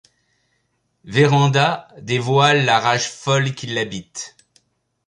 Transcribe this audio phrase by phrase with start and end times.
[1.03, 4.35] Vérand'a dévoile la rage folle qui l'habite.